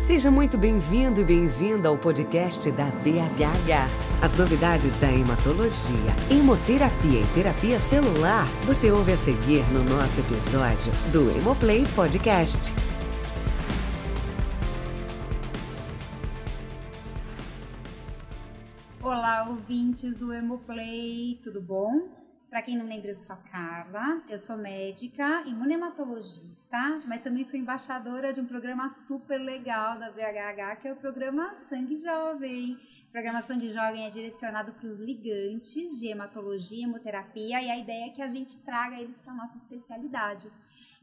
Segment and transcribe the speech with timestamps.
[0.00, 4.24] Seja muito bem-vindo e bem-vinda ao podcast da BHH.
[4.24, 10.90] As novidades da hematologia, hemoterapia e terapia celular você ouve a seguir no nosso episódio
[11.12, 12.72] do Hemoplay Podcast.
[19.02, 22.08] Olá, ouvintes do Hemoplay, tudo bom?
[22.50, 27.58] Para quem não lembra, eu sou a Carla, eu sou médica, imunematologista, mas também sou
[27.60, 32.76] embaixadora de um programa super legal da BHH, que é o programa Sangue Jovem.
[33.06, 38.06] O programa Sangue Jovem é direcionado para os ligantes de hematologia, hemoterapia, e a ideia
[38.06, 40.50] é que a gente traga eles para a nossa especialidade.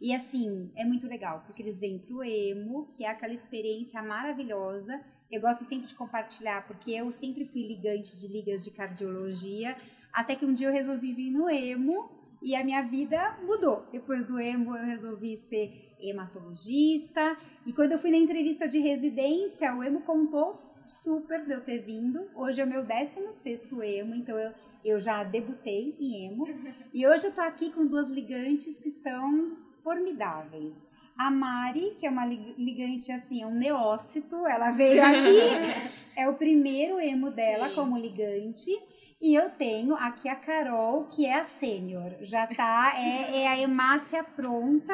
[0.01, 4.03] E assim, é muito legal, porque eles vêm para o emo, que é aquela experiência
[4.03, 5.01] maravilhosa.
[5.31, 9.77] Eu gosto sempre de compartilhar, porque eu sempre fui ligante de ligas de cardiologia,
[10.17, 12.09] até que um dia eu resolvi vir no emo
[12.41, 13.85] e a minha vida mudou.
[13.91, 17.37] Depois do emo eu resolvi ser hematologista.
[17.67, 21.77] E quando eu fui na entrevista de residência, o emo contou super de eu ter
[21.77, 22.27] vindo.
[22.33, 24.51] Hoje é o meu 16 emo, então eu,
[24.83, 26.47] eu já debutei em emo.
[26.91, 30.89] E hoje eu tô aqui com duas ligantes que são formidáveis.
[31.15, 36.99] A Mari, que é uma ligante assim, um neócito, ela veio aqui, é o primeiro
[36.99, 37.75] emo dela Sim.
[37.75, 38.71] como ligante.
[39.19, 42.15] E eu tenho aqui a Carol, que é a sênior.
[42.21, 44.93] Já tá, é, é a hemácia pronta.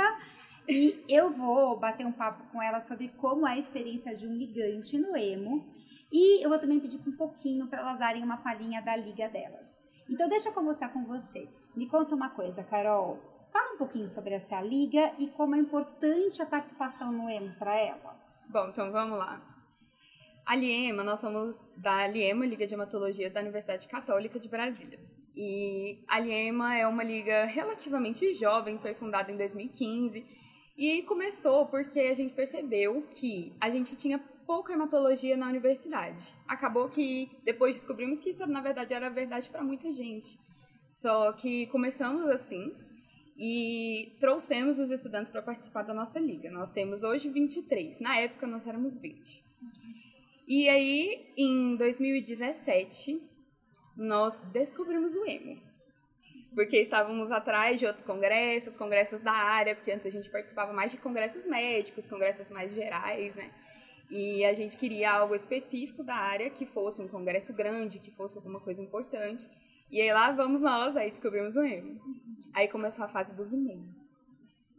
[0.68, 4.34] E eu vou bater um papo com ela sobre como é a experiência de um
[4.34, 5.68] ligante no emo.
[6.10, 9.82] E eu vou também pedir um pouquinho para elas darem uma palhinha da liga delas.
[10.10, 11.50] Então deixa eu conversar com você.
[11.76, 13.20] Me conta uma coisa, Carol.
[13.52, 17.78] Fala um pouquinho sobre essa liga e como é importante a participação no emo para
[17.78, 18.16] ela.
[18.50, 19.53] Bom, então vamos lá.
[20.46, 25.00] A Liema, nós somos da Liema, Liga de Hematologia da Universidade Católica de Brasília.
[25.34, 30.26] E a Liema é uma liga relativamente jovem, foi fundada em 2015
[30.78, 36.36] e começou porque a gente percebeu que a gente tinha pouca hematologia na universidade.
[36.46, 40.38] Acabou que depois descobrimos que isso na verdade era verdade para muita gente.
[40.90, 42.76] Só que começamos assim
[43.38, 46.52] e trouxemos os estudantes para participar da nossa liga.
[46.52, 49.42] Nós temos hoje 23, na época nós éramos 20.
[50.48, 53.22] E aí, em 2017,
[53.96, 55.62] nós descobrimos o emo.
[56.54, 60.92] Porque estávamos atrás de outros congressos, congressos da área, porque antes a gente participava mais
[60.92, 63.52] de congressos médicos, congressos mais gerais, né?
[64.12, 68.38] E a gente queria algo específico da área, que fosse um congresso grande, que fosse
[68.38, 69.50] alguma coisa importante.
[69.90, 72.00] E aí lá vamos nós, aí descobrimos o emo.
[72.54, 74.13] Aí começou a fase dos e-mails.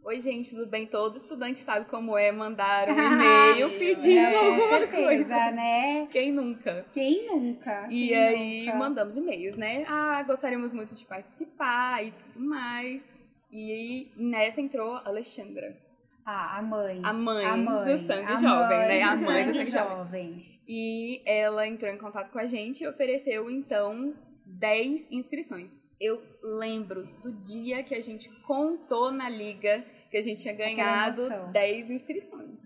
[0.07, 0.85] Oi, gente, tudo bem?
[0.85, 5.51] Todo estudante sabe como é mandar um e-mail pedindo é, alguma certeza, coisa.
[5.51, 6.07] né?
[6.11, 6.85] Quem nunca?
[6.93, 7.87] Quem nunca?
[7.89, 8.77] E Quem aí nunca?
[8.77, 9.83] mandamos e-mails, né?
[9.87, 13.03] Ah, gostaríamos muito de participar e tudo mais.
[13.51, 15.75] E nessa entrou a Alexandra.
[16.23, 17.01] Ah, a mãe.
[17.03, 19.01] A mãe, a mãe do sangue a jovem, mãe né?
[19.01, 19.97] A mãe do sangue jovem.
[19.97, 20.59] jovem.
[20.67, 24.13] E ela entrou em contato com a gente e ofereceu, então,
[24.45, 25.75] 10 inscrições.
[25.99, 29.83] Eu lembro do dia que a gente contou na liga
[30.15, 32.61] que a gente tinha ganhado 10 inscrições.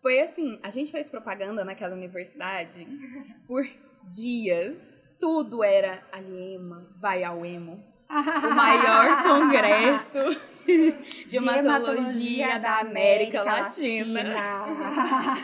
[0.00, 2.86] Foi assim, a gente fez propaganda naquela universidade
[3.48, 3.66] por
[4.04, 4.78] dias.
[5.18, 7.84] Tudo era Aliema, vai ao emo.
[8.08, 10.40] o maior congresso
[11.28, 14.22] de hematologia da América, Latina.
[14.22, 15.36] Latina.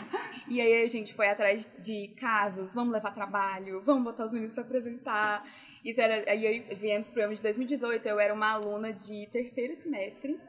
[0.47, 4.53] e aí a gente foi atrás de casos, vamos levar trabalho, vamos botar os meninos
[4.53, 5.45] para apresentar.
[5.83, 10.39] Isso era, aí viemos pro ano de 2018, eu era uma aluna de terceiro semestre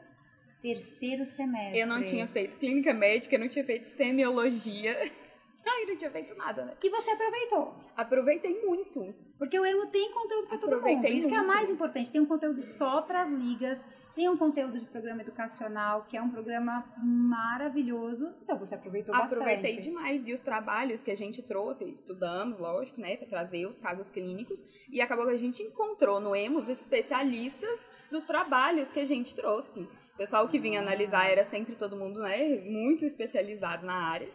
[0.61, 1.79] Terceiro semestre.
[1.79, 4.95] Eu não tinha feito clínica médica, eu não tinha feito semiologia.
[5.65, 6.73] Ai, não tinha feito nada, né?
[6.83, 7.75] E você aproveitou?
[7.95, 9.13] Aproveitei muito.
[9.37, 11.05] Porque o emo tem conteúdo para todo mundo.
[11.05, 11.29] Isso muito.
[11.29, 12.09] que é mais importante.
[12.09, 13.83] Tem um conteúdo só para as ligas,
[14.15, 18.33] tem um conteúdo de programa educacional, que é um programa maravilhoso.
[18.43, 19.33] Então você aproveitou bastante.
[19.33, 20.27] Aproveitei demais.
[20.27, 24.63] E os trabalhos que a gente trouxe, estudamos, lógico, né, para trazer os casos clínicos.
[24.89, 29.35] E acabou que a gente encontrou no EMO os especialistas dos trabalhos que a gente
[29.35, 29.87] trouxe.
[30.21, 34.31] O pessoal que vinha analisar era sempre todo mundo, né, muito especializado na área.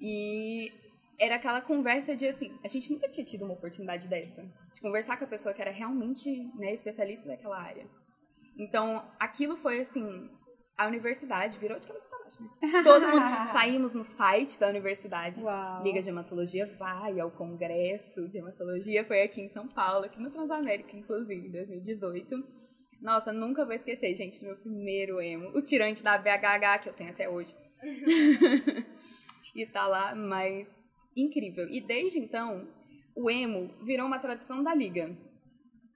[0.00, 0.70] E
[1.18, 5.16] era aquela conversa de assim, a gente nunca tinha tido uma oportunidade dessa, de conversar
[5.16, 7.88] com a pessoa que era realmente, né, especialista daquela área.
[8.56, 10.30] Então, aquilo foi assim,
[10.78, 12.50] a universidade virou de cabeça para baixo, né?
[12.84, 15.42] Todo mundo saímos no site da universidade.
[15.42, 15.82] Uau.
[15.82, 20.30] Liga de Hematologia vai ao congresso de hematologia, foi aqui em São Paulo, aqui no
[20.30, 22.65] Transamérica, inclusive, em 2018.
[23.00, 25.50] Nossa, nunca vou esquecer, gente, meu primeiro emo.
[25.56, 27.54] O tirante da BHH, que eu tenho até hoje.
[29.54, 30.74] e tá lá, mas
[31.16, 31.68] incrível.
[31.68, 32.68] E desde então,
[33.14, 35.16] o emo virou uma tradição da liga.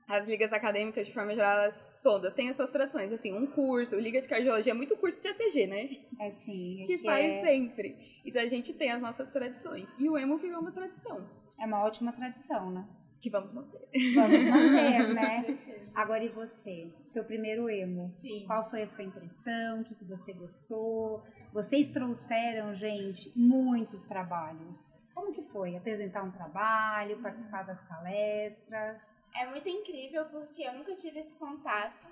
[0.09, 3.13] As ligas acadêmicas, de forma geral, todas têm as suas tradições.
[3.13, 5.91] Assim, um curso, Liga de Cardiologia é muito curso de ACG, né?
[6.19, 6.85] É sim.
[6.87, 7.41] Que, que faz é...
[7.41, 7.97] sempre.
[8.25, 9.95] Então a gente tem as nossas tradições.
[9.99, 11.29] E o emo virou uma tradição.
[11.59, 12.89] É uma ótima tradição, né?
[13.21, 13.89] Que vamos manter.
[14.15, 15.59] Vamos manter, né?
[15.95, 16.91] Agora e você?
[17.05, 18.09] Seu primeiro emo.
[18.09, 18.45] Sim.
[18.47, 19.81] Qual foi a sua impressão?
[19.81, 21.23] O que, que você gostou?
[21.53, 24.91] Vocês trouxeram, gente, muitos trabalhos.
[25.15, 25.77] Como que foi?
[25.77, 29.03] Apresentar um trabalho, participar das palestras?
[29.35, 32.09] É muito incrível porque eu nunca tive esse contato.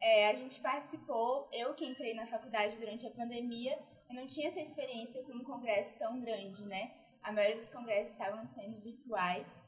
[0.00, 3.78] É, a gente participou, eu que entrei na faculdade durante a pandemia,
[4.10, 6.92] eu não tinha essa experiência com um congresso tão grande, né?
[7.22, 9.62] A maioria dos congressos estavam sendo virtuais.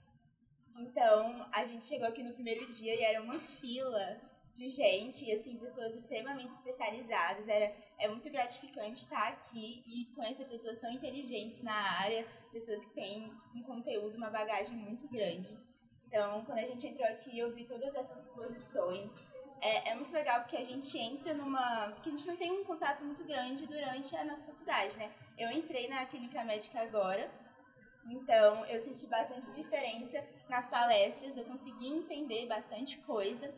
[0.78, 4.20] Então, a gente chegou aqui no primeiro dia e era uma fila
[4.52, 7.49] de gente, e assim, pessoas extremamente especializadas.
[7.49, 12.94] Era, é muito gratificante estar aqui e conhecer pessoas tão inteligentes na área, pessoas que
[12.94, 15.56] têm um conteúdo, uma bagagem muito grande.
[16.06, 19.14] Então, quando a gente entrou aqui, eu vi todas essas exposições.
[19.61, 21.90] É, é muito legal porque a gente entra numa.
[21.93, 25.11] Porque a gente não tem um contato muito grande durante a nossa faculdade, né?
[25.37, 27.31] Eu entrei na clínica médica agora,
[28.08, 33.52] então, eu senti bastante diferença nas palestras, eu consegui entender bastante coisa.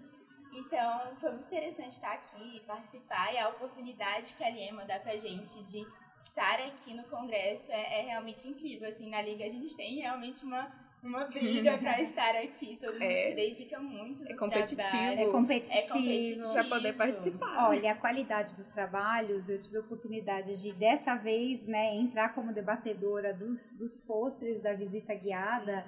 [0.53, 5.17] Então, foi muito interessante estar aqui, participar e a oportunidade que a Liema dá pra
[5.17, 5.87] gente de
[6.19, 8.89] estar aqui no congresso é, é realmente incrível.
[8.89, 12.77] Assim, na Liga a gente tem realmente uma uma briga para estar aqui.
[12.77, 14.83] Todo mundo é, se dedica muito no é competitivo.
[14.83, 15.21] Trabalho.
[15.21, 15.79] É competitivo.
[15.79, 16.53] É competitivo.
[16.53, 17.69] Para poder participar.
[17.69, 22.53] Olha, a qualidade dos trabalhos, eu tive a oportunidade de, dessa vez, né, entrar como
[22.53, 25.87] debatedora dos, dos pôsteres da visita guiada.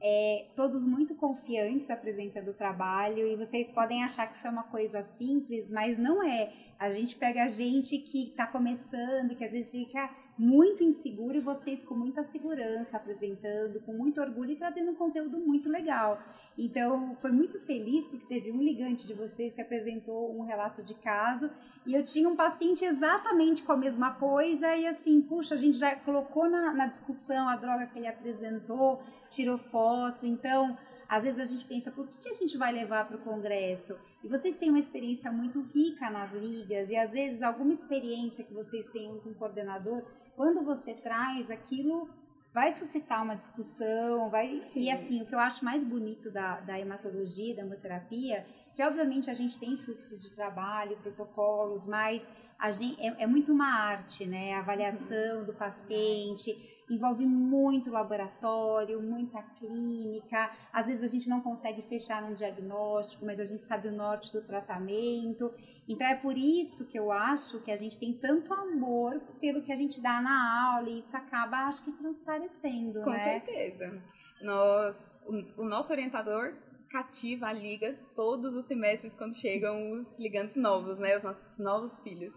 [0.00, 4.64] É, todos muito confiantes apresentando o trabalho e vocês podem achar que isso é uma
[4.64, 6.52] coisa simples, mas não é.
[6.78, 11.82] A gente pega gente que está começando, que às vezes fica muito inseguro e vocês
[11.82, 16.22] com muita segurança apresentando, com muito orgulho e trazendo um conteúdo muito legal.
[16.58, 20.94] Então, foi muito feliz porque teve um ligante de vocês que apresentou um relato de
[20.94, 21.50] caso
[21.86, 25.78] e eu tinha um paciente exatamente com a mesma coisa e assim, puxa, a gente
[25.78, 30.76] já colocou na, na discussão a droga que ele apresentou, tirou foto, então
[31.08, 33.96] às vezes a gente pensa, por que, que a gente vai levar para o congresso?
[34.24, 38.52] E vocês têm uma experiência muito rica nas ligas, e às vezes alguma experiência que
[38.52, 40.02] vocês têm com o coordenador
[40.34, 42.08] quando você traz aquilo
[42.52, 44.84] vai suscitar uma discussão, vai Sim.
[44.84, 49.30] e assim o que eu acho mais bonito da, da hematologia, da hemoterapia, que obviamente
[49.30, 52.28] a gente tem fluxos de trabalho, protocolos, mas
[52.72, 54.54] gente, é, é muito uma arte, né?
[54.54, 60.50] A avaliação do paciente envolve muito laboratório, muita clínica.
[60.72, 64.32] Às vezes a gente não consegue fechar um diagnóstico, mas a gente sabe o norte
[64.32, 65.52] do tratamento.
[65.88, 69.72] Então é por isso que eu acho que a gente tem tanto amor pelo que
[69.72, 73.02] a gente dá na aula e isso acaba, acho que, transparecendo.
[73.02, 73.40] Com né?
[73.40, 74.02] certeza.
[74.42, 76.54] Nós, o, o nosso orientador
[76.88, 81.16] cativa a liga todos os semestres quando chegam os ligantes novos, né?
[81.16, 82.34] Os nossos novos filhos.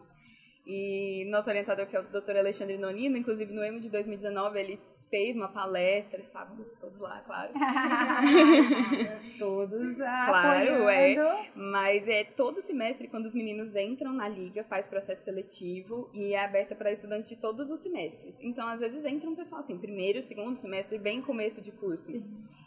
[0.71, 2.38] E nosso orientador, que é o Dr.
[2.38, 4.80] Alexandre Nonino, inclusive no EMO de 2019, ele
[5.10, 7.51] fez uma palestra, estávamos todos lá, claro.
[9.39, 11.50] todos Claro, é.
[11.56, 16.45] Mas é todo semestre, quando os meninos entram na liga, faz processo seletivo e é
[16.45, 18.39] aberta para estudantes de todos os semestres.
[18.39, 22.12] Então, às vezes, entra um pessoal assim, primeiro, segundo semestre, bem começo de curso.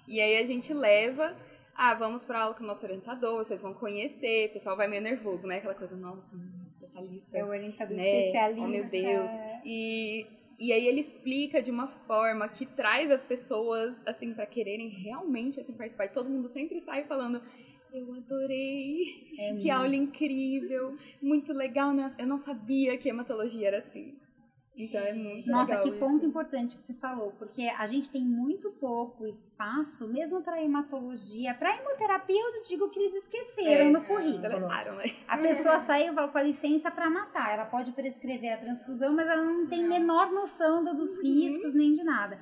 [0.09, 1.37] E aí a gente leva
[1.75, 5.03] ah, vamos para aula com o nosso orientador, vocês vão conhecer, o pessoal vai meio
[5.03, 5.57] nervoso, né?
[5.57, 7.39] Aquela coisa, nossa, um especialista.
[7.39, 8.27] É o orientador né?
[8.27, 8.63] especialista.
[8.63, 9.31] Oh, meu Deus.
[9.65, 10.27] E
[10.63, 15.59] e aí ele explica de uma forma que traz as pessoas, assim, para quererem realmente,
[15.59, 16.05] assim, participar.
[16.05, 17.43] E todo mundo sempre sai falando,
[17.93, 22.15] eu adorei, é que aula incrível, muito legal, né?
[22.17, 24.15] Eu não sabia que hematologia era assim.
[24.75, 28.71] Então é muito Nossa, que ponto importante que você falou, porque a gente tem muito
[28.71, 34.41] pouco espaço, mesmo para hematologia, para hemoterapia, eu digo que eles esqueceram é, no currículo.
[34.41, 35.05] Deletaram, né?
[35.29, 39.45] A pessoa saiu com a licença para matar, ela pode prescrever a transfusão, mas ela
[39.45, 41.23] não tem menor noção dos uhum.
[41.23, 42.39] riscos nem de nada.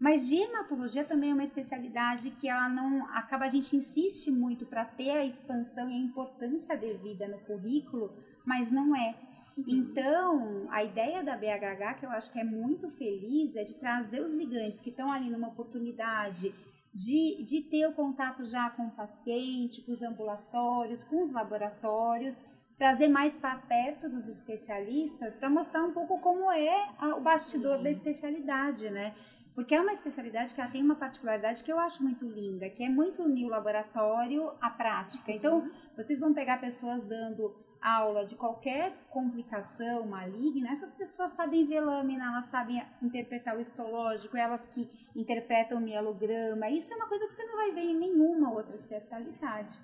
[0.00, 4.64] Mas de hematologia também é uma especialidade que ela não acaba a gente insiste muito
[4.64, 8.12] para ter a expansão e a importância devida no currículo,
[8.44, 9.27] mas não é.
[9.66, 14.20] Então, a ideia da BHH, que eu acho que é muito feliz, é de trazer
[14.20, 16.54] os ligantes que estão ali numa oportunidade
[16.94, 22.40] de, de ter o contato já com o paciente, com os ambulatórios, com os laboratórios,
[22.76, 27.78] trazer mais para perto dos especialistas para mostrar um pouco como é a, o bastidor
[27.78, 27.82] Sim.
[27.82, 29.14] da especialidade, né?
[29.54, 32.84] Porque é uma especialidade que ela tem uma particularidade que eu acho muito linda, que
[32.84, 35.32] é muito unir o laboratório à prática.
[35.32, 41.80] Então, vocês vão pegar pessoas dando aula de qualquer complicação maligna, essas pessoas sabem ver
[41.80, 46.68] lâmina, elas sabem interpretar o histológico, elas que interpretam o mielograma.
[46.68, 49.78] Isso é uma coisa que você não vai ver em nenhuma outra especialidade.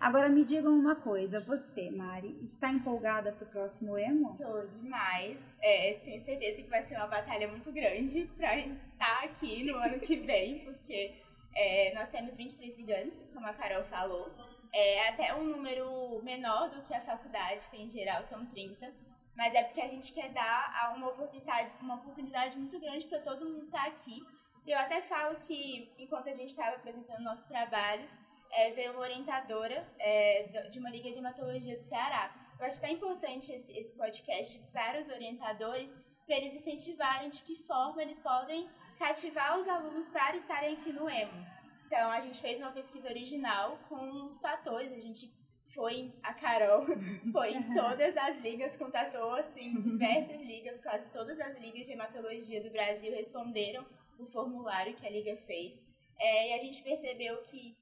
[0.00, 4.36] Agora me digam uma coisa, você, Mari, está empolgada para o próximo emo?
[4.36, 5.56] Tô demais.
[5.62, 9.98] É, tenho certeza que vai ser uma batalha muito grande para estar aqui no ano
[10.00, 11.14] que vem, porque
[11.54, 14.30] é, nós temos 23 ligantes, como a Carol falou.
[14.76, 18.92] É até um número menor do que a faculdade tem em geral, são 30.
[19.36, 23.46] Mas é porque a gente quer dar uma oportunidade, uma oportunidade muito grande para todo
[23.46, 24.20] mundo estar aqui.
[24.66, 28.18] E eu até falo que, enquanto a gente estava apresentando nossos trabalhos,
[28.50, 32.34] é, veio uma orientadora é, de uma liga de hematologia do Ceará.
[32.58, 35.94] Eu acho que é importante esse, esse podcast para os orientadores,
[36.26, 41.08] para eles incentivarem de que forma eles podem cativar os alunos para estarem aqui no
[41.08, 41.53] EMO.
[41.86, 45.32] Então, a gente fez uma pesquisa original com os fatores, a gente
[45.66, 46.84] foi, a Carol
[47.32, 52.62] foi em todas as ligas, contatou, assim, diversas ligas, quase todas as ligas de hematologia
[52.62, 53.84] do Brasil responderam
[54.18, 55.84] o formulário que a liga fez.
[56.18, 57.76] É, e a gente percebeu que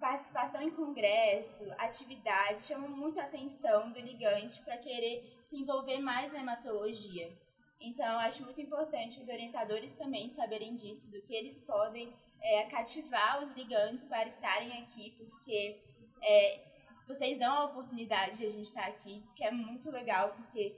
[0.00, 6.32] participação em congresso, atividades, chamam muito a atenção do ligante para querer se envolver mais
[6.32, 7.32] na hematologia.
[7.80, 12.12] Então, acho muito importante os orientadores também saberem disso, do que eles podem
[12.44, 15.80] é, cativar os ligantes para estarem aqui, porque
[16.22, 16.60] é,
[17.08, 20.76] vocês dão a oportunidade de a gente estar aqui, que é muito legal, porque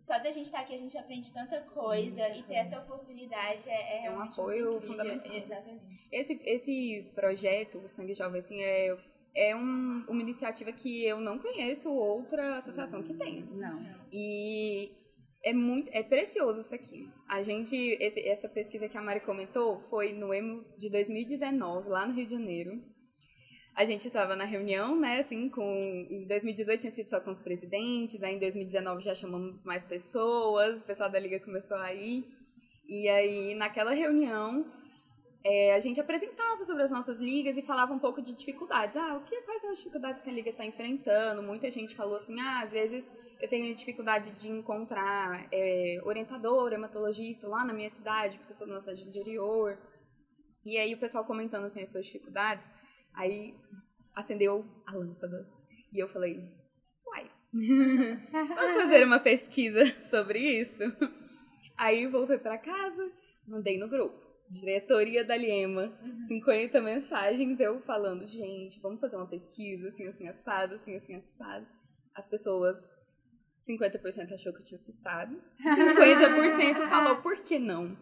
[0.00, 4.04] só da gente estar aqui a gente aprende tanta coisa e ter essa oportunidade é,
[4.04, 5.32] é, é um apoio fundamental.
[5.32, 6.08] Exatamente.
[6.12, 8.96] Esse, esse projeto, o Sangue Jovem, assim, é,
[9.34, 13.44] é um, uma iniciativa que eu não conheço outra associação que tenha.
[13.46, 13.82] Não.
[14.12, 14.92] E
[15.48, 17.08] é muito é precioso isso aqui.
[17.28, 22.06] A gente esse, essa pesquisa que a Mari comentou foi no EMO de 2019, lá
[22.06, 22.96] no Rio de Janeiro
[23.76, 26.06] a gente estava na reunião, né, assim, com...
[26.10, 30.80] Em 2018 tinha sido só com os presidentes, aí em 2019 já chamamos mais pessoas,
[30.80, 32.24] o pessoal da Liga começou a ir.
[32.88, 34.64] E aí, naquela reunião,
[35.48, 38.96] é, a gente apresentava sobre as nossas ligas e falava um pouco de dificuldades.
[38.96, 41.40] Ah, o que, quais são as dificuldades que a liga está enfrentando?
[41.40, 43.08] Muita gente falou assim, ah, às vezes
[43.40, 48.66] eu tenho dificuldade de encontrar é, orientador, hematologista lá na minha cidade, porque eu sou
[48.66, 49.78] de uma cidade interior.
[50.64, 52.68] E aí o pessoal comentando assim as suas dificuldades.
[53.14, 53.54] Aí
[54.16, 55.48] acendeu a lâmpada.
[55.92, 56.40] E eu falei,
[57.06, 57.30] uai,
[58.32, 60.82] vamos fazer uma pesquisa sobre isso?
[61.78, 63.12] Aí voltei para casa,
[63.46, 64.25] mandei no grupo.
[64.50, 65.92] Diretoria da Liema,
[66.28, 71.66] 50 mensagens, eu falando, gente, vamos fazer uma pesquisa, assim, assim, assado, assim, assim, assado.
[72.14, 72.76] As pessoas,
[73.68, 77.96] 50% achou que eu tinha assustado, 50% falou, por que não?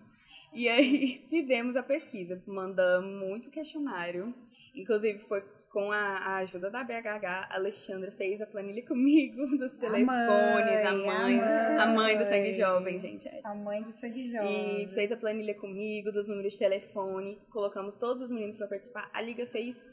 [0.52, 4.34] E aí fizemos a pesquisa, mandamos muito questionário,
[4.74, 5.42] Inclusive, foi
[5.75, 10.93] com a, a, ajuda da BHH, a Alexandra fez a planilha comigo dos telefones, a
[10.93, 11.40] mãe, a mãe,
[11.81, 13.26] a mãe, do Sangue Jovem, gente.
[13.26, 13.40] É.
[13.43, 14.85] A mãe do Sangue Jovem.
[14.85, 19.11] E fez a planilha comigo, dos números de telefone, colocamos todos os meninos para participar.
[19.12, 19.85] A Liga fez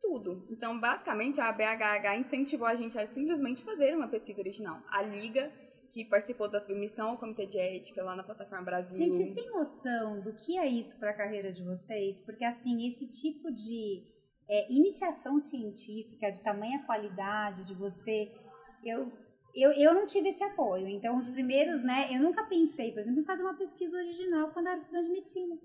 [0.00, 0.46] tudo.
[0.48, 4.80] Então, basicamente, a BHH incentivou a gente a simplesmente fazer uma pesquisa original.
[4.88, 5.50] A Liga
[5.90, 8.98] que participou da submissão ao Comitê de Ética lá na Plataforma Brasil.
[8.98, 12.20] Gente, vocês têm noção do que é isso para a carreira de vocês?
[12.20, 14.13] Porque, assim, esse tipo de
[14.48, 18.30] é, iniciação científica de tamanha qualidade, de você.
[18.84, 19.12] Eu,
[19.54, 20.88] eu, eu não tive esse apoio.
[20.88, 22.08] Então, os primeiros, né?
[22.10, 25.58] Eu nunca pensei, por exemplo, em fazer uma pesquisa original quando era estudante de medicina.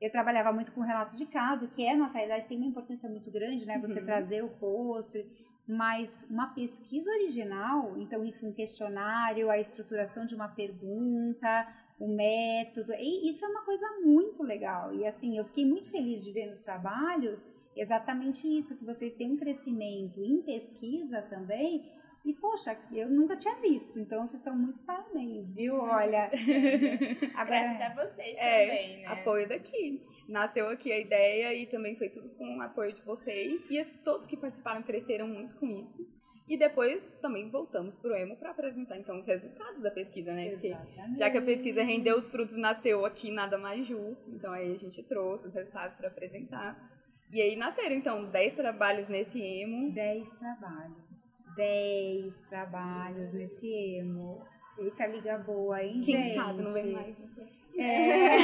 [0.00, 3.30] Eu trabalhava muito com relato de caso, que é, nossa realidade, tem uma importância muito
[3.30, 3.78] grande, né?
[3.78, 4.04] Você uhum.
[4.04, 5.26] trazer o pôster.
[5.66, 11.66] Mas uma pesquisa original, então isso um questionário, a estruturação de uma pergunta,
[11.98, 14.92] o método, e isso é uma coisa muito legal.
[14.94, 19.32] E assim, eu fiquei muito feliz de ver nos trabalhos exatamente isso, que vocês têm
[19.32, 21.90] um crescimento em pesquisa também.
[22.24, 25.76] E, poxa, eu nunca tinha visto, então vocês estão muito parabéns, viu?
[25.76, 26.30] Olha.
[27.34, 29.06] Agora, Graças a vocês é, também, né?
[29.08, 30.02] Apoio daqui.
[30.26, 33.62] Nasceu aqui a ideia e também foi tudo com o apoio de vocês.
[33.68, 36.02] E todos que participaram cresceram muito com isso.
[36.48, 40.50] E depois também voltamos para o EMO para apresentar então os resultados da pesquisa, né?
[40.50, 41.18] Porque Exatamente.
[41.18, 44.30] já que a pesquisa rendeu os frutos, nasceu aqui nada mais justo.
[44.30, 46.93] Então aí a gente trouxe os resultados para apresentar.
[47.30, 49.92] E aí nasceram, então, 10 trabalhos nesse emo.
[49.92, 51.38] 10 trabalhos.
[51.56, 54.42] 10 trabalhos nesse emo.
[54.78, 56.34] Eita, liga boa, hein, Quem gente?
[56.34, 57.18] sabe não vem mais.
[57.18, 57.26] Né?
[57.76, 58.36] É.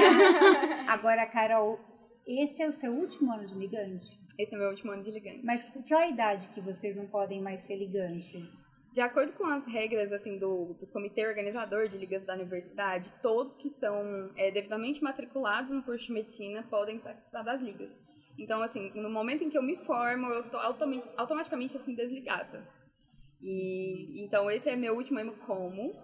[0.89, 1.79] Agora, Carol,
[2.27, 4.19] esse é o seu último ano de ligante?
[4.39, 5.45] Esse é o meu último ano de ligante.
[5.45, 8.65] Mas por que a idade que vocês não podem mais ser ligantes?
[8.93, 13.55] De acordo com as regras assim do, do comitê organizador de ligas da universidade, todos
[13.55, 17.97] que são é, devidamente matriculados no curso de medicina podem participar das ligas.
[18.41, 22.67] Então, assim, no momento em que eu me formo, eu tô automaticamente, assim, desligada.
[23.39, 25.95] E, então, esse é meu último ano como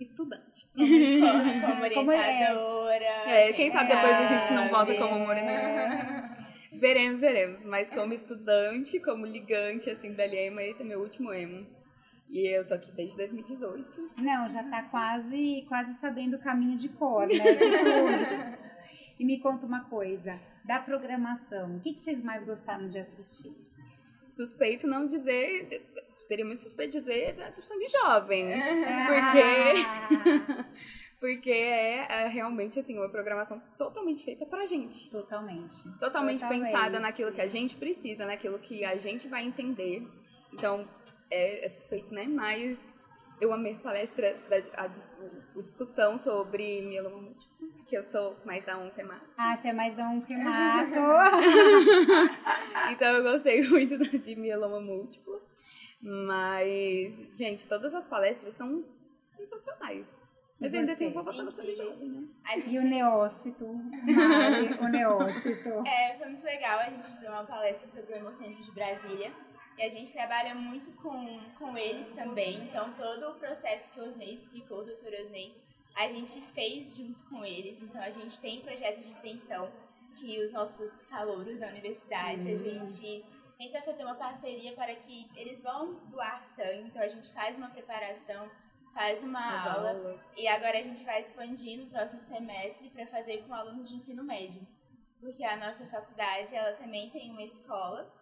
[0.00, 0.66] estudante.
[0.74, 3.04] Como, como orientadora.
[3.04, 6.28] É, quem sabe depois a gente não volta como morenã.
[6.72, 7.64] Veremos, veremos.
[7.64, 11.64] Mas como estudante, como ligante, assim, da Lema, esse é meu último emo.
[12.28, 14.10] E eu tô aqui desde 2018.
[14.16, 17.34] Não, já tá quase, quase sabendo o caminho de cor, né?
[17.38, 18.61] Tipo,
[19.22, 23.54] e me conta uma coisa, da programação, o que, que vocês mais gostaram de assistir?
[24.20, 25.86] Suspeito não dizer,
[26.26, 28.48] seria muito suspeito dizer do sangue jovem,
[29.06, 30.64] porque
[31.20, 35.08] porque é, é realmente assim uma programação totalmente feita pra gente.
[35.08, 35.84] Totalmente.
[36.00, 36.64] Totalmente, Totalmente.
[36.64, 40.04] pensada naquilo que a gente precisa, naquilo que a gente vai entender.
[40.52, 40.88] Então,
[41.30, 42.26] é, é suspeito, né?
[42.26, 42.76] Mas
[43.42, 44.88] eu amei a palestra, da, a,
[45.56, 49.20] o discussão sobre mieloma múltiplo, porque eu sou mais da um tema.
[49.36, 50.92] Ah, você é mais da um primato.
[52.92, 55.40] Então eu gostei muito de mieloma múltiplo.
[56.00, 58.84] Mas, gente, todas as palestras são
[59.36, 60.06] sensacionais.
[60.60, 62.28] Mas ainda assim, eu vou votar no jovem, né?
[62.44, 63.66] A gente E o neócito.
[63.66, 65.68] Mari, o neócito.
[65.84, 66.78] É, foi muito legal.
[66.78, 69.32] A gente viu uma palestra sobre o Hemocentro de Brasília.
[69.78, 72.62] E a gente trabalha muito com, com eles também.
[72.64, 75.54] Então, todo o processo que o Osney explicou, o doutor Osney,
[75.94, 77.82] a gente fez junto com eles.
[77.82, 79.70] Então, a gente tem projetos de extensão
[80.18, 83.24] que os nossos calouros da universidade, a gente
[83.56, 86.88] tenta fazer uma parceria para que eles vão doar sangue.
[86.88, 88.50] Então, a gente faz uma preparação,
[88.92, 89.90] faz uma aula.
[89.90, 90.20] aulas.
[90.36, 94.22] E agora a gente vai expandir no próximo semestre para fazer com alunos de ensino
[94.22, 94.66] médio.
[95.20, 98.12] Porque a nossa faculdade, ela também tem uma escola.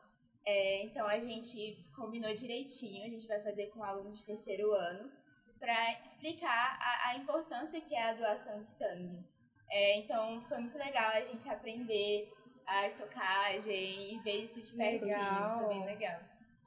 [0.47, 5.11] É, então a gente combinou direitinho, a gente vai fazer com alunos de terceiro ano
[5.59, 9.25] para explicar a, a importância que é a doação de sangue.
[9.71, 12.33] É, então foi muito legal a gente aprender
[12.67, 15.17] a estocagem e ver isso de pertinho.
[15.17, 15.59] Legal.
[15.59, 16.21] Foi bem legal.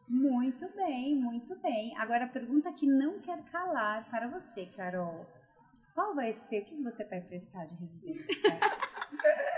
[0.07, 1.97] Muito bem, muito bem.
[1.97, 5.25] Agora a pergunta que não quer calar para você, Carol.
[5.93, 8.25] Qual vai ser, o que você vai prestar de residência?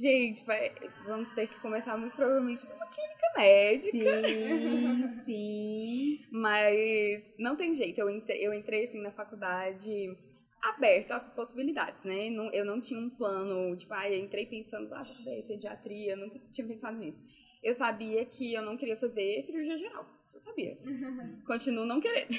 [0.00, 0.72] Gente, vai-
[1.04, 4.22] vamos ter que começar muito provavelmente numa clínica médica.
[4.26, 6.18] sim, sim.
[6.32, 10.16] Mas não tem jeito, eu entrei, eu entrei assim na faculdade
[10.62, 12.28] aberta às possibilidades, né?
[12.52, 16.38] Eu não tinha um plano, tipo, ah, eu entrei pensando, ah, vou fazer pediatria, nunca
[16.50, 17.20] tinha pensado nisso.
[17.62, 20.78] Eu sabia que eu não queria fazer cirurgia geral, eu sabia.
[21.46, 22.32] Continuo não querendo.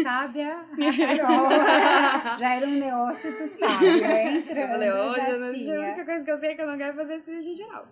[0.00, 2.38] Sábia, Carol.
[2.38, 4.36] Já era um neócito sábio, né?
[4.36, 6.94] Entrando, Eu falei, hoje a única coisa que eu sei é que eu não quero
[6.96, 7.88] fazer cirurgia geral.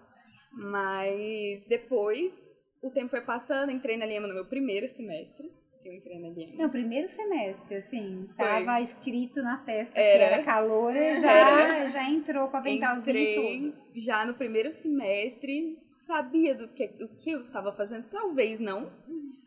[0.52, 2.32] Mas depois,
[2.80, 5.50] o tempo foi passando, entrei na Lema no meu primeiro semestre.
[5.84, 6.52] Eu entrei na Lema.
[6.56, 8.44] Não, primeiro semestre, assim, Foi.
[8.46, 10.18] tava escrito na testa Era.
[10.28, 11.88] que era calor e já, Era.
[11.88, 13.74] já entrou com a aventalzinha e tudo.
[13.94, 18.92] já no primeiro semestre, sabia do que, o que eu estava fazendo, talvez não.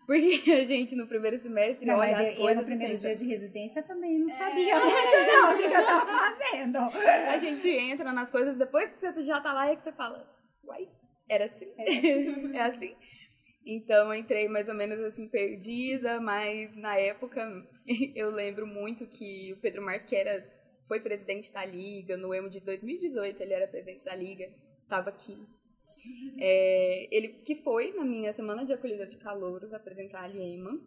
[0.05, 2.65] Porque a gente no primeiro semestre Não, olha mas as eu, eu coisas no e
[2.65, 6.77] primeiro pensa, dia de residência também não sabia muito não o que, eu tava fazendo.
[6.77, 10.29] a gente entra nas coisas, depois que você já tá lá é que você fala,
[10.63, 10.87] uai,
[11.27, 11.67] era assim?
[11.77, 12.93] é assim?
[13.65, 17.67] Então eu entrei mais ou menos assim perdida, mas na época
[18.15, 20.47] eu lembro muito que o Pedro Marques, que era,
[20.87, 24.47] foi presidente da Liga, no EMO de 2018 ele era presidente da Liga,
[24.77, 25.37] estava aqui.
[26.37, 30.79] É, ele que foi na minha semana de acolhida de calouros apresentar a Liema.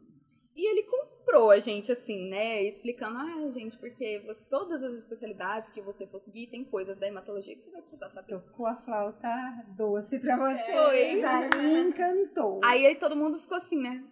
[0.59, 2.65] E ele comprou a gente, assim, né?
[2.65, 7.07] Explicando, ah, gente, porque você- todas as especialidades que você for seguir, tem coisas da
[7.07, 8.41] hematologia que você vai precisar saber.
[8.41, 9.29] Tocou a flauta
[9.77, 10.67] doce pra vocês.
[10.77, 11.23] Foi.
[11.23, 12.61] Ali encantou.
[12.65, 14.05] Aí, aí todo mundo ficou assim, né?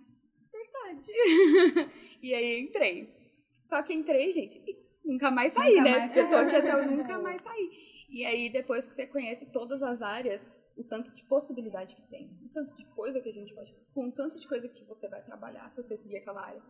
[0.52, 1.10] Verdade.
[2.22, 3.12] e aí entrei.
[3.64, 5.98] Só que entrei, gente, e nunca mais saí, Nunca né?
[5.98, 7.70] mais eu tô aqui até eu nunca mais saí.
[8.08, 10.40] E aí, depois que você conhece todas as áreas,
[10.76, 14.08] o tanto de possibilidade que tem, o tanto de coisa que a gente pode, com
[14.08, 16.62] o tanto de coisa que você vai trabalhar se você seguir aquela área.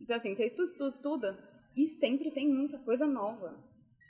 [0.00, 1.38] Então, assim, você estuda, estuda, estuda,
[1.76, 3.56] e sempre tem muita coisa nova.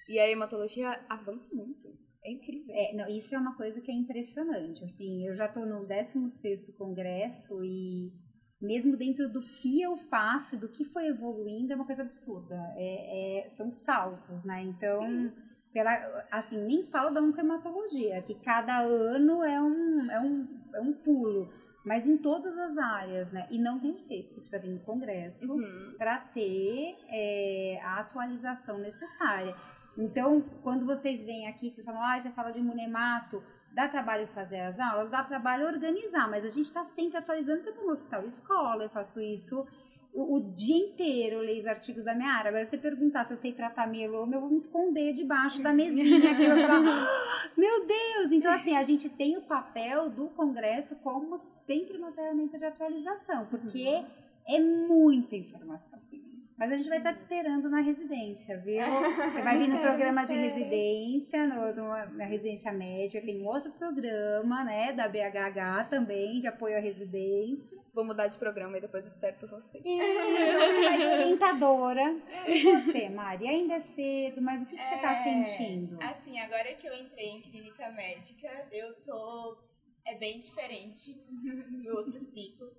[0.08, 1.88] E a hematologia avança muito.
[2.24, 2.74] É incrível.
[2.74, 4.84] É, não, isso é uma coisa que é impressionante.
[4.84, 8.12] Assim, eu já estou no 16º congresso e
[8.60, 12.56] mesmo dentro do que eu faço, do que foi evoluindo, é uma coisa absurda.
[12.76, 14.62] É, é- são saltos, né?
[14.62, 15.32] Então, Sim.
[15.72, 20.92] Pela, assim, nem falo da oncohematologia, que cada ano é um, é um, é um
[20.92, 21.50] pulo.
[21.84, 23.46] Mas em todas as áreas, né?
[23.50, 25.94] E não tem jeito, você precisa vir no congresso Uhum.
[25.98, 29.56] para ter é, a atualização necessária.
[29.98, 34.60] Então, quando vocês vêm aqui, vocês falam, ah, você fala de imunemato, dá trabalho fazer
[34.60, 35.10] as aulas?
[35.10, 38.84] Dá trabalho organizar, mas a gente está sempre atualizando, porque eu estou no hospital escola,
[38.84, 39.66] eu faço isso
[40.14, 42.50] o, dia inteiro, eu leio os artigos da minha área.
[42.50, 45.72] Agora, se você perguntar se eu sei tratar mieloma, eu vou me esconder debaixo da
[45.72, 48.32] mesinha, que eu falar, "Ah, meu Deus!
[48.32, 53.46] Então, assim, a gente tem o papel do congresso como sempre uma ferramenta de atualização,
[53.46, 54.04] porque
[54.46, 55.96] é muita informação.
[55.96, 56.22] Assim,
[56.62, 58.84] Mas a gente vai estar te esperando na residência, viu?
[59.34, 64.62] Você vai vir no programa de residência, no, no, na residência médica, tem outro programa,
[64.62, 67.76] né, da BHH também, de apoio à residência.
[67.92, 69.80] Vou mudar de programa e depois espero por você.
[69.84, 72.16] E você vai de orientadora.
[72.46, 73.48] E você, Mari?
[73.48, 76.00] Ainda é cedo, mas o que, que você está É, sentindo?
[76.00, 79.58] Assim, agora que eu entrei em clínica médica, eu tô.
[80.06, 81.12] É bem diferente
[81.82, 82.70] no outro ciclo.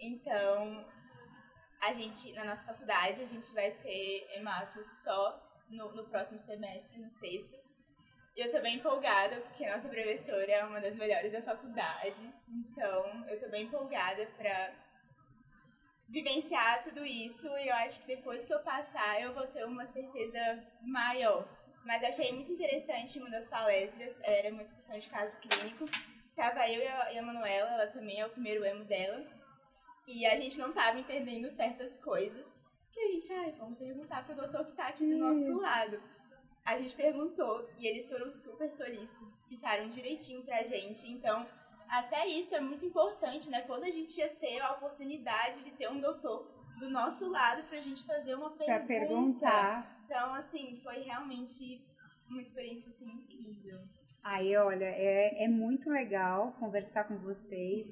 [0.00, 0.84] Então,
[1.80, 6.98] a gente, na nossa faculdade, a gente vai ter hemato só no, no próximo semestre,
[6.98, 7.56] no sexto.
[8.36, 12.32] E eu tô bem empolgada, porque a nossa professora é uma das melhores da faculdade.
[12.48, 14.72] Então, eu tô bem empolgada pra
[16.08, 19.84] vivenciar tudo isso e eu acho que depois que eu passar eu vou ter uma
[19.84, 21.46] certeza maior.
[21.84, 25.86] Mas eu achei muito interessante uma das palestras, era uma discussão de caso clínico.
[26.34, 29.24] Tava eu e a, e a Manuela, ela também é o primeiro emo dela.
[30.08, 32.50] E a gente não tava entendendo certas coisas.
[32.90, 36.00] Que a gente, ai, vamos perguntar pro doutor que tá aqui do nosso lado.
[36.64, 41.06] A gente perguntou e eles foram super solícitos, explicaram direitinho pra gente.
[41.10, 41.46] Então,
[41.88, 43.60] até isso é muito importante, né?
[43.62, 46.46] Quando a gente ia ter a oportunidade de ter um doutor
[46.80, 48.86] do nosso lado pra gente fazer uma Pra pergunta.
[48.86, 49.96] perguntar.
[50.06, 51.84] Então, assim, foi realmente
[52.28, 53.78] uma experiência assim, incrível.
[54.22, 57.86] Aí, olha, é, é muito legal conversar com vocês.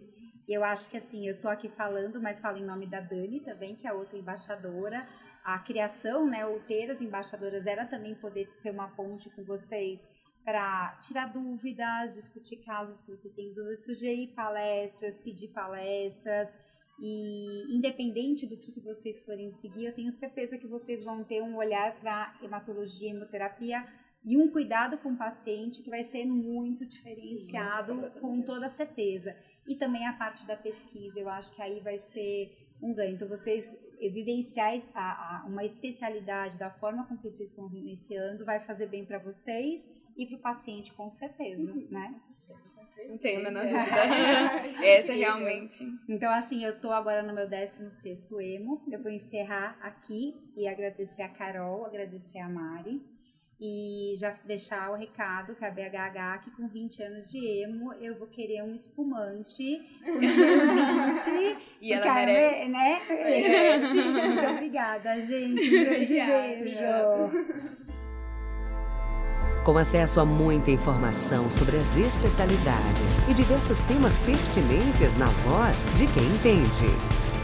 [0.48, 3.74] Eu acho que assim, eu tô aqui falando, mas falo em nome da Dani também,
[3.74, 5.06] que é a outra embaixadora.
[5.44, 10.08] A criação, né, ou ter as embaixadoras era também poder ser uma ponte com vocês
[10.44, 16.54] para tirar dúvidas, discutir casos que você tem dúvidas, sugerir palestras, pedir palestras.
[17.00, 21.42] E independente do que, que vocês forem seguir, eu tenho certeza que vocês vão ter
[21.42, 23.84] um olhar para hematologia, hemoterapia
[24.24, 28.20] e um cuidado com o paciente que vai ser muito diferenciado, exatamente.
[28.20, 29.36] com toda certeza.
[29.66, 33.14] E também a parte da pesquisa, eu acho que aí vai ser um ganho.
[33.14, 33.64] Então, vocês
[33.98, 35.00] vivenciar es- a-
[35.42, 39.88] a- uma especialidade da forma com que vocês estão vivenciando vai fazer bem para vocês
[40.16, 42.14] e para o paciente, com certeza, né?
[43.08, 43.80] Não tenho a menor dúvida.
[44.86, 45.84] Essa é realmente.
[46.08, 48.82] Então, assim, eu tô agora no meu 16º emo.
[48.90, 53.02] Eu vou encerrar aqui e agradecer a Carol, agradecer a Mari.
[53.58, 58.18] E já deixar o recado que a BHH, que com 20 anos de emo, eu
[58.18, 61.56] vou querer um espumante com número 20.
[61.80, 62.68] E ela merece.
[62.68, 63.00] Né?
[63.08, 63.86] Merece.
[63.94, 65.66] Muito obrigada, gente.
[65.68, 66.80] Um grande beijo.
[69.64, 76.06] Com acesso a muita informação sobre as especialidades e diversos temas pertinentes na voz de
[76.06, 77.35] quem entende.